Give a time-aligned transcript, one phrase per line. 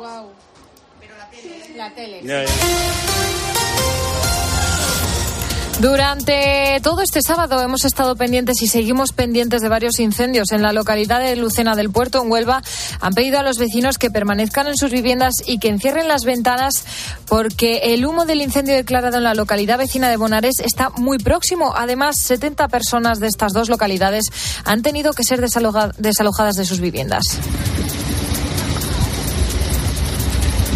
[0.00, 0.30] Wow.
[0.98, 1.76] Pero la tele.
[1.76, 2.20] La tele.
[2.24, 2.50] Ya, ya.
[5.78, 10.72] Durante todo este sábado hemos estado pendientes y seguimos pendientes de varios incendios en la
[10.72, 12.62] localidad de Lucena del Puerto, en Huelva.
[13.00, 16.84] Han pedido a los vecinos que permanezcan en sus viviendas y que encierren las ventanas
[17.28, 21.72] porque el humo del incendio declarado en la localidad vecina de Bonares está muy próximo.
[21.76, 24.24] Además, 70 personas de estas dos localidades
[24.64, 27.24] han tenido que ser desaloja- desalojadas de sus viviendas.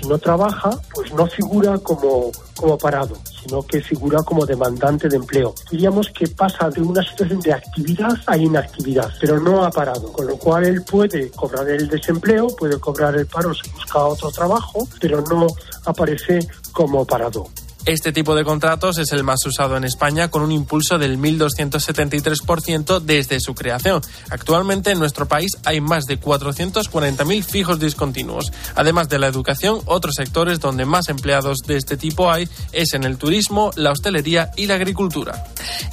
[0.01, 5.17] Si no trabaja, pues no figura como, como parado, sino que figura como demandante de
[5.17, 5.55] empleo.
[5.71, 10.27] Diríamos que pasa de una situación de actividad a inactividad, pero no ha parado, con
[10.27, 14.87] lo cual él puede cobrar el desempleo, puede cobrar el paro si busca otro trabajo,
[15.01, 15.47] pero no
[15.85, 16.39] aparece
[16.73, 17.47] como parado.
[17.87, 23.01] Este tipo de contratos es el más usado en España con un impulso del 1.273%
[23.01, 24.03] desde su creación.
[24.29, 28.53] Actualmente en nuestro país hay más de 440.000 fijos discontinuos.
[28.75, 33.05] Además de la educación, otros sectores donde más empleados de este tipo hay es en
[33.05, 35.45] el turismo, la hostelería y la agricultura.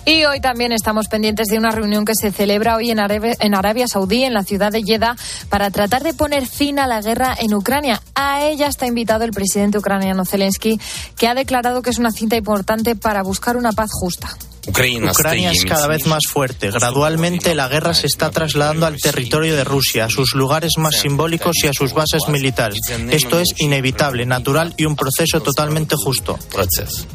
[0.05, 3.55] Y hoy también estamos pendientes de una reunión que se celebra hoy en Arabia, en
[3.55, 5.15] Arabia Saudí, en la ciudad de Jeddah,
[5.49, 8.01] para tratar de poner fin a la guerra en Ucrania.
[8.15, 10.79] A ella está invitado el presidente ucraniano Zelensky,
[11.17, 14.29] que ha declarado que es una cita importante para buscar una paz justa.
[14.69, 16.71] Ucrania es cada vez más fuerte.
[16.71, 21.55] Gradualmente la guerra se está trasladando al territorio de Rusia, a sus lugares más simbólicos
[21.63, 22.79] y a sus bases militares.
[23.09, 26.37] Esto es inevitable, natural y un proceso totalmente justo.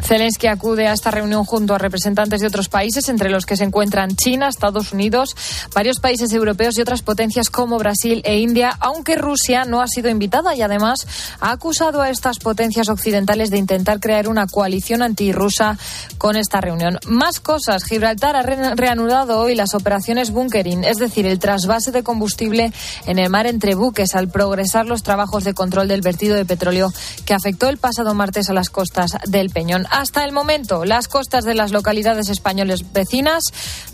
[0.02, 3.64] Zelensky acude a esta reunión junto a representantes de otros países, entre los que se
[3.64, 5.36] encuentran China, Estados Unidos,
[5.74, 10.08] varios países europeos y otras potencias como Brasil e India, aunque Rusia no ha sido
[10.08, 11.06] invitada y además
[11.40, 15.78] ha acusado a estas potencias occidentales de intentar crear una coalición antirrusa
[16.18, 16.98] con esta reunión.
[17.06, 17.84] Más cosas.
[17.84, 22.72] Gibraltar ha re- reanudado hoy las operaciones bunkering, es decir, el trasvase de combustible
[23.06, 26.92] en el mar entre buques al progresar los trabajos de control del vertido de petróleo
[27.26, 29.86] que afectó el pasado martes a las costas del Peñón.
[29.90, 33.42] Hasta el momento, las costas de las localidades españoles vecinas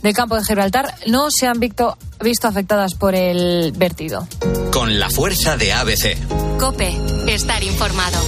[0.03, 4.29] del campo de Gibraltar no se han visto, visto afectadas por el vertido.
[4.71, 6.17] Con la fuerza de ABC.
[6.59, 8.19] Cope, estar informado.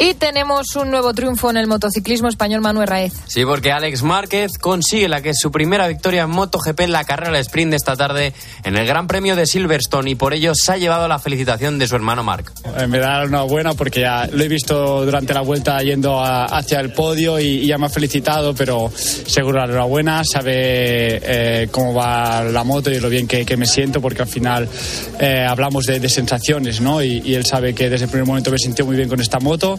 [0.00, 3.12] Y tenemos un nuevo triunfo en el motociclismo español Manuel Raez.
[3.28, 7.04] Sí, porque Alex Márquez consigue la que es su primera victoria en MotoGP en la
[7.04, 8.32] carrera de sprint de esta tarde
[8.64, 11.86] en el Gran Premio de Silverstone y por ello se ha llevado la felicitación de
[11.86, 12.50] su hermano Marc.
[12.78, 16.46] Eh, Me da una buena porque ya lo he visto durante la vuelta yendo a-
[16.46, 21.68] hacia el podio y, y ya me ha felicitado, pero seguro la enhorabuena, sabe eh,
[21.70, 24.68] cómo va la moto y lo bien que, que me siento porque al final
[25.20, 27.02] eh, hablamos de, de sensaciones, ¿no?
[27.04, 29.38] Y, y él sabe que desde el primer momento me sintió muy bien con esta
[29.38, 29.78] moto,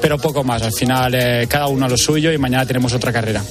[0.00, 0.62] pero poco más.
[0.62, 3.42] Al final eh, cada uno a lo suyo y mañana tenemos otra carrera.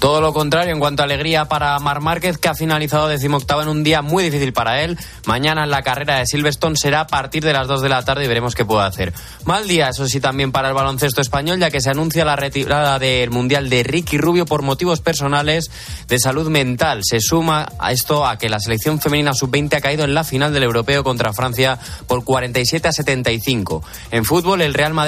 [0.00, 3.68] Todo lo contrario en cuanto a alegría para Mar Márquez, que ha finalizado decimoctavo en
[3.68, 4.96] un día muy difícil para él.
[5.26, 8.24] Mañana en la carrera de Silverstone será a partir de las 2 de la tarde
[8.24, 9.12] y veremos qué puede hacer.
[9.44, 12.98] Mal día, eso sí, también para el baloncesto español, ya que se anuncia la retirada
[12.98, 15.70] del Mundial de Ricky Rubio por motivos personales
[16.08, 17.02] de salud mental.
[17.04, 20.54] Se suma a esto a que la selección femenina sub-20 ha caído en la final
[20.54, 23.82] del europeo contra Francia por 47 a 75.
[24.12, 24.98] En fútbol, el Real Madrid